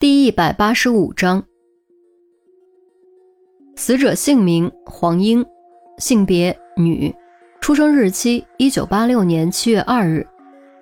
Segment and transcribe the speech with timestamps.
[0.00, 1.44] 第一百八十五章，
[3.76, 5.46] 死者姓名黄英，
[5.98, 7.14] 性别女，
[7.60, 10.26] 出生日期一九八六年七月二日，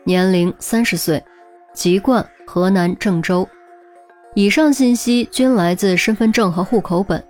[0.04, 1.22] 年龄三十岁，
[1.74, 3.46] 籍贯河南郑州。
[4.34, 7.22] 以上信息均来自身份证和户口本。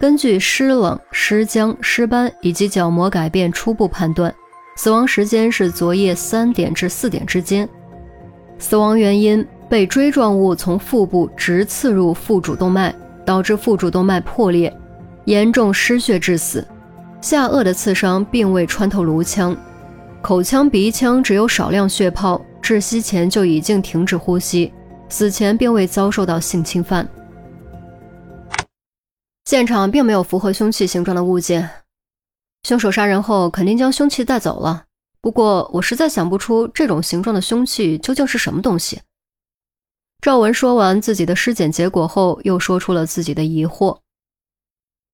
[0.00, 4.34] 根据尸冷、尸僵、尸斑以及角膜改变初步判断，
[4.76, 7.66] 死亡时间是昨夜三点至四点之间。
[8.58, 9.46] 死亡原因。
[9.68, 14.74] 被锥状物从腹部直刺入腹主动脉，导致腹主动脉破裂，
[15.24, 16.66] 严重失血致死。
[17.20, 19.56] 下颚的刺伤并未穿透颅腔，
[20.22, 24.72] 口腔、鼻腔只有少量血泡，窒息前就已经停止呼吸，
[25.08, 27.08] 死前并未遭受到性侵犯。
[29.46, 31.68] 现场并没有符合凶器形状的物件，
[32.64, 34.84] 凶手杀人后肯定将凶器带走了。
[35.20, 39.00] 不过我实在想不出这种形状的凶器究竟是什么东西。
[40.26, 44.00] 赵文说完自己的尸检结果后，又说出了自己的疑惑：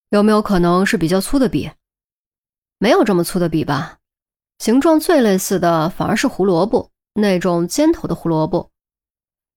[0.09, 1.69] 有没有可能是比较粗的笔？
[2.79, 3.99] 没有这么粗的笔吧？
[4.57, 8.71] 形状最类似的反而是胡萝卜，那种尖头的胡萝卜。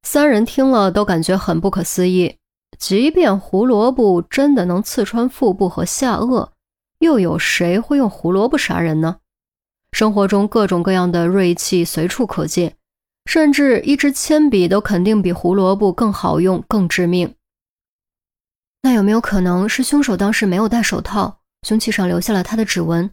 [0.03, 2.37] 三人听了都感觉很不可思议。
[2.79, 6.51] 即便胡萝卜真的能刺穿腹部和下颚，
[6.99, 9.21] 又有谁会用胡萝卜杀人呢？
[9.93, 12.77] 生活中各种各样的锐器随处可见。
[13.27, 17.35] 甚至一支铅笔都肯定比胡萝卜更好用、更致命。
[18.83, 23.11] 那有没有可能是凶手当时没有戴手套，凶器上留下了他的指纹？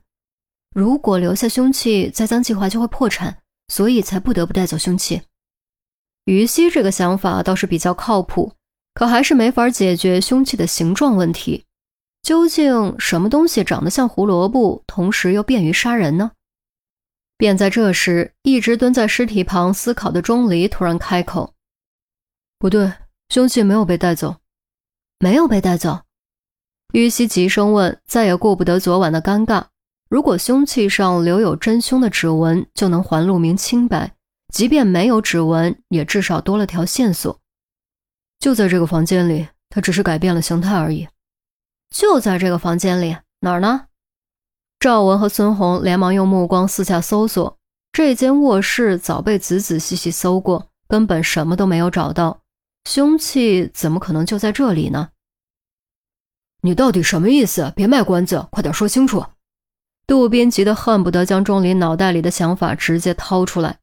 [0.76, 5.24] 如果留下凶器，栽赃计划就会破产，所以才不得不带走凶器。
[6.26, 8.54] 于西这个想法倒是比较靠谱，
[8.94, 11.66] 可还是没法解决凶器的形状问题。
[12.22, 16.32] 究竟什么东西长得像胡萝卜，同时又便于杀人呢？
[17.44, 21.54] 便在这时，一直蹲在尸体旁思考的钟离突然开口
[22.58, 22.94] ：“不对，
[23.28, 24.38] 凶器没有被带走，
[25.20, 26.04] 没有被带走。”
[26.96, 29.66] 玉溪急声问，再也顾不得昨晚的尴尬。
[30.10, 34.12] 如果凶器上留有真凶的指纹，就能还陆明清白；
[34.54, 37.38] 即便没有指纹，也至少多了条线索。
[38.40, 41.10] 就在这个房间里，他只是改变了形态而已。
[41.90, 43.88] 就在这个房间里，哪儿呢？
[44.84, 47.58] 赵文和孙红连忙用目光四下搜索，
[47.94, 52.42] 这间卧室早被仔仔细细搜过，根本什么都没有找到。
[52.84, 55.12] 凶器怎么可能就在这里呢？
[56.64, 57.72] 你到底什么意思？
[57.78, 59.26] 别卖关子，快点说清楚！
[60.06, 63.80] 杜宾急得恨不得将钟离脑袋里的想法直接掏出来。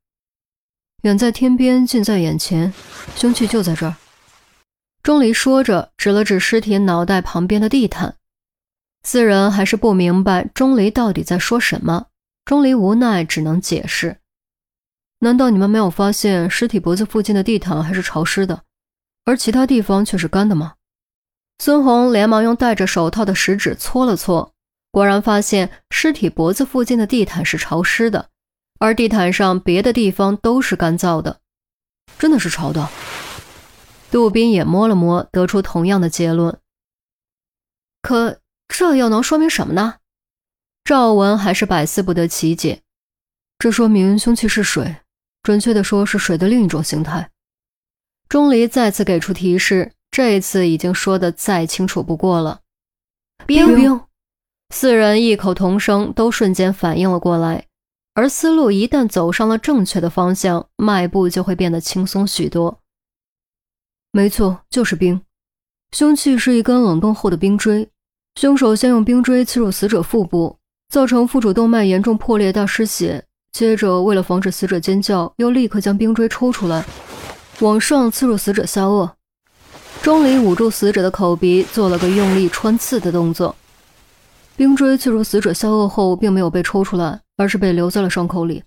[1.05, 2.75] 远在天边，近在眼前，
[3.17, 3.95] 凶器就在这儿。
[5.03, 8.17] 钟离说着，指了指尸体脑袋旁边的地毯。
[9.03, 12.07] 四人还是不明白钟离到底在说什么。
[12.45, 14.19] 钟离无奈，只能解释
[15.21, 18.63] ：“难道你们没有发现尸体脖子附近的地毯还是潮湿的，
[19.25, 20.75] 而其他地方却是干的吗？”
[21.63, 24.53] 孙红连忙用戴着手套的食指搓了搓，
[24.91, 28.31] 果然发现尸体脖子附近的地毯是潮湿的，
[28.81, 31.39] 而地毯上别的地方都是干燥的，
[32.19, 32.89] 真的是潮的。
[34.11, 36.59] 杜宾也摸了摸，得出同样的结论。
[38.03, 38.40] 可。
[38.73, 39.97] 这又能说明什么呢？
[40.85, 42.81] 赵文还是百思不得其解。
[43.59, 44.97] 这说明凶器是水，
[45.43, 47.31] 准确的说是水的另一种形态。
[48.29, 52.61] 钟离再次给出提示，这一次已经说的再清楚不过了。
[53.45, 54.01] 冰冰，
[54.71, 57.67] 四人异口同声，都瞬间反应了过来。
[58.15, 62.81] 而思路一旦走上了正确的方向，迈步就会变得轻松许多。
[64.13, 65.23] 没错，就是冰。
[65.93, 67.91] 凶器是一根冷冻后的冰锥。
[68.35, 70.57] 凶手先用冰锥刺入死者腹部，
[70.89, 73.25] 造成腹主动脉严重破裂、大失血。
[73.53, 76.85] 接着，为了防止死者尖叫，又立刻将冰锥抽出来，
[77.59, 79.11] 往上刺入死者下颚。
[80.01, 83.55] 钟离捂住死者的口鼻，做了个用力穿刺的动作。
[84.57, 88.63] 冰锥刺入死者下颚后，并没有被抽出来，而是被留在了伤口里。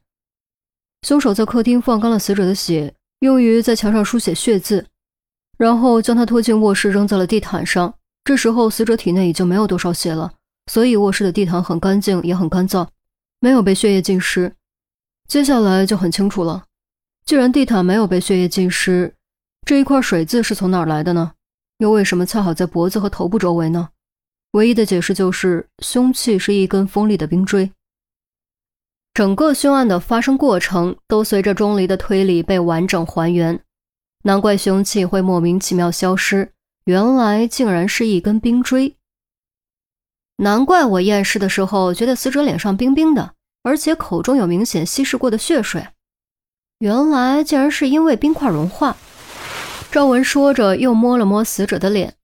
[1.01, 4.85] 凶手在客厅放干了死者的血，用于在墙上书写血字，
[5.57, 7.93] 然后将他拖进卧室，扔在了地毯上。
[8.23, 10.31] 这时候，死者体内已经没有多少血了，
[10.67, 12.87] 所以卧室的地毯很干净，也很干燥，
[13.39, 14.55] 没有被血液浸湿。
[15.27, 16.65] 接下来就很清楚了，
[17.25, 19.15] 既然地毯没有被血液浸湿，
[19.65, 21.33] 这一块水渍是从哪儿来的呢？
[21.79, 23.89] 又为什么恰好在脖子和头部周围呢？
[24.51, 27.71] 唯一的解释就是，凶器是一根锋利的冰锥。
[29.13, 33.59] 整个凶案的发生过程都随着钟离的推理被完整还原，
[34.23, 36.52] 难怪凶器会莫名其妙消失。
[36.85, 38.97] 原来竟然是一根冰锥，
[40.37, 45.87] 难怪我验尸的时候觉得死者脸上冰冰的，而且口中有明显稀释过的血水。
[46.79, 48.97] 原来竟然是因为冰块融化。
[49.91, 52.15] 赵文说着，又摸了摸死者的脸。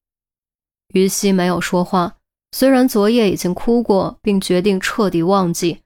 [0.94, 2.16] 于西没有说话。
[2.52, 5.84] 虽然昨夜已经哭过，并决定彻底忘记，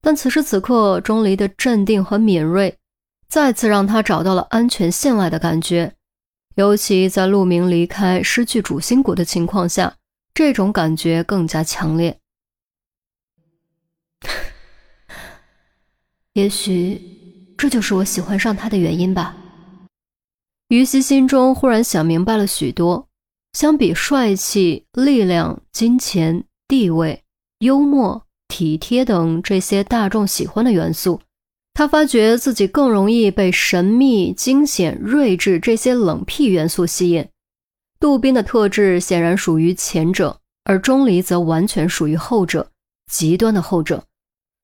[0.00, 2.78] 但此时此刻，钟离的镇定和敏锐，
[3.28, 5.95] 再次让他找到了安全线外的感觉。
[6.56, 9.94] 尤其在陆明离开、失去主心骨的情况下，
[10.32, 12.18] 这种感觉更加强烈。
[16.32, 19.36] 也许，这就是我喜欢上他的原因吧。
[20.68, 23.08] 于西心中忽然想明白了许多。
[23.52, 27.22] 相比帅气、力量、金钱、地位、
[27.58, 31.20] 幽默、体贴等这些大众喜欢的元素，
[31.76, 37.28] 他发觉自己更容易被神秘、惊险、睿智这些冷僻元素吸引。
[38.00, 42.70] 杜宾的特质显然属于前者，而钟离则完全属于后者，
[43.12, 44.02] 极端的后者，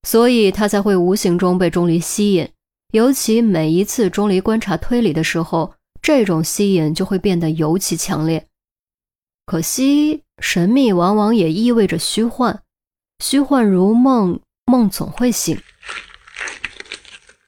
[0.08, 2.48] 所以他才会无形中被钟离吸引。
[2.92, 8.46] 尤其每一次钟离观察推理的时候，这种吸引就会变得尤其强烈。
[9.44, 12.62] 可惜，神秘往往也意味着虚幻，
[13.22, 15.60] 虚幻如梦，梦总会醒。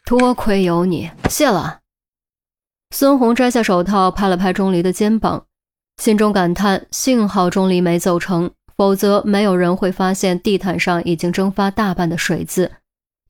[0.07, 1.81] 多亏有你，谢了。
[2.91, 5.47] 孙红摘下手套，拍了拍钟离的肩膀，
[5.97, 12.71] 心中感叹：幸好钟离没走成，否则没有人会发现地毯上已经蒸发大半的水渍，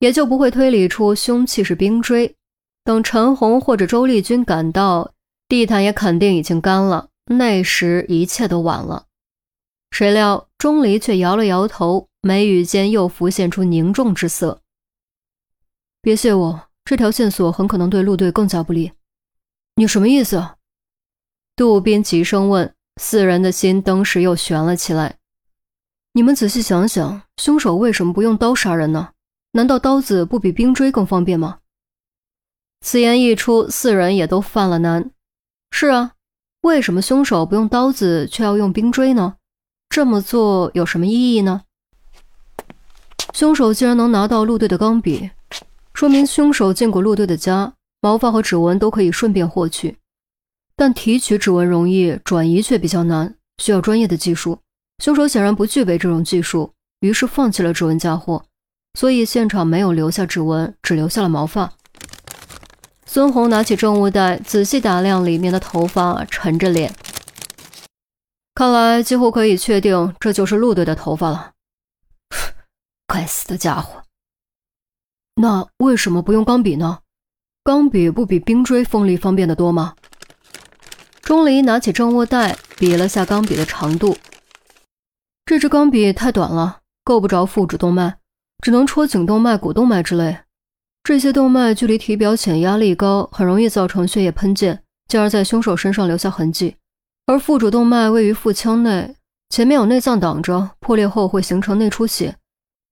[0.00, 2.34] 也就不会推理出凶器是冰锥。
[2.82, 5.12] 等陈红或者周丽君赶到，
[5.48, 7.06] 地毯也肯定已经干了。
[7.26, 9.04] 那时一切都晚了，
[9.92, 14.60] 谁料钟离却摇了摇头，眉宇间又浮现出凝重之色。
[16.04, 18.92] 别谢我，这条线索很可能对陆队更加不利。
[19.76, 20.50] 你什么意思？
[21.56, 22.74] 杜宾急声问。
[23.00, 25.16] 四人的心登时又悬了起来。
[26.12, 29.12] 你们仔细想想，凶手为什么不用刀杀人呢？
[29.52, 31.60] 难道刀子不比冰锥更方便吗？
[32.82, 35.10] 此言一出，四人也都犯了难。
[35.70, 36.12] 是啊。
[36.60, 39.36] 为什么凶手不用刀子，却要用冰锥呢？
[39.88, 41.62] 这么做有什么意义呢？
[43.32, 45.30] 凶手既然能拿到陆队的钢笔，
[45.94, 49.96] 说明凶手进过陆队的家，毛发和指纹都可以顺便获取。
[50.76, 54.58] 但提取指纹容易，转移却比较难，需要专业的技术。
[55.02, 58.44] 凶手显然不具备这种技术，于是放弃了指纹嫁祸，
[58.98, 61.72] 所以现场没有留下指纹，只留下了毛发。
[63.06, 66.92] 孙红拿起证物袋，仔细打量里面的头发，沉着脸。
[68.54, 71.52] 看来几乎可以确定，这就是陆队的头发了。
[73.06, 74.03] 该死的家伙！
[75.36, 77.00] 那为什么不用钢笔呢？
[77.64, 79.94] 钢笔不比冰锥锋利方便的多吗？
[81.22, 84.16] 钟离拿起正握带，比了下钢笔的长度。
[85.46, 88.18] 这支钢笔太短了，够不着腹主动脉，
[88.62, 90.38] 只能戳颈动脉、股动脉之类。
[91.02, 96.76] 这些动脉距离体表浅，压力高，很容易造成血液喷溅，进而，在凶手身上留下痕迹。
[97.26, 99.16] 而腹主动脉位于腹腔内，
[99.50, 102.36] 前面有内脏挡着，破裂后会形成内出血，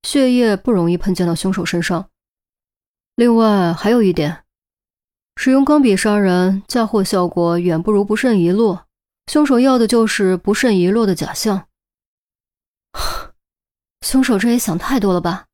[0.07, 2.07] 血液不容易喷溅到凶手身上。
[3.15, 4.43] 另外还有一点，
[5.35, 8.85] 使用钢笔杀人，嫁祸效果远不如不慎遗落。
[9.31, 11.65] 凶手要的就是不慎遗落的假象。
[14.01, 15.45] 凶手这也想太多了吧？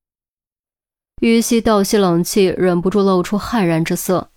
[1.21, 4.29] 于西倒吸冷气，忍不住露出骇然之色。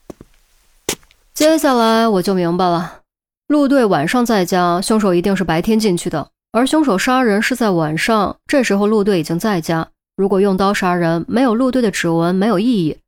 [1.32, 3.02] 接下来我就明白了，
[3.46, 9.88] 陆队晚上在家，凶手一定是白天进去的，而凶手杀人是在晚上，这时候陆队已经在家。
[10.16, 12.98] 如果用刀杀人，没有陆队的指纹没有意义，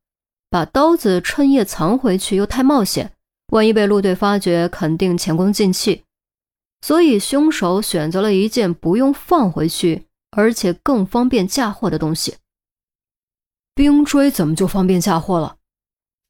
[0.55, 3.11] 把刀子趁夜藏回去又太冒险，
[3.51, 6.05] 万一被陆队发觉，肯定前功尽弃。
[6.79, 12.35] 所以凶手选择了一件不用放回去，而且更方便嫁祸的东西。
[13.73, 15.57] 冰锥怎么就方便嫁祸了？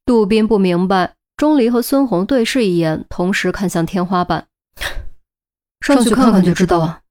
[0.07, 1.13] 杜宾不明白。
[1.37, 4.47] 钟离和孙红对视一眼，同时看向天花板。
[5.81, 7.01] 上去看看就知道了。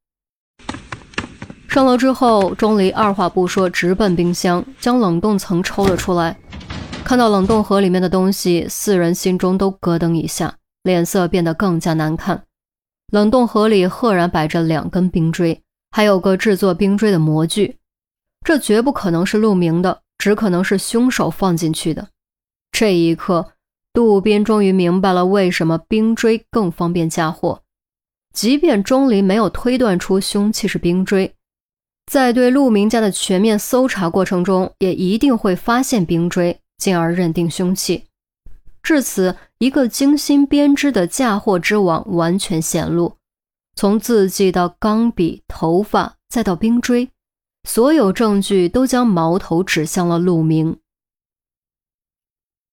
[1.68, 6.36] 上楼之后，钟离二话不说，直奔冰箱，将冷冻层抽了出来。
[7.04, 12.44] 看到冷冻盒里面的东西，四人心中都咯噔一下，脸色变得更加难看。
[13.12, 17.76] 冷冻盒里赫然摆着两根冰锥，还有个制作冰锥的模具。
[18.42, 20.00] 这绝不可能是陆明的。
[20.16, 22.08] 只可能是凶手放进去的。
[22.70, 23.52] 这一刻，
[23.92, 27.60] 杜宾终于明白了为什么冰锥更方便嫁祸。
[28.32, 31.34] 即便钟离没有推断出凶器是冰锥，
[32.10, 38.04] 在对陆明家的全面搜查过程中，也一定会发现冰锥，进而认定凶器。
[38.82, 43.16] 至此，一个精心编织的嫁祸之网完全显露。
[43.74, 47.10] 从字迹到钢笔、头发，再到冰锥。
[47.66, 50.76] 所有证据都将矛头指向了陆明。